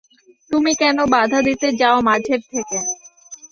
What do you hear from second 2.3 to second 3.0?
থেকে।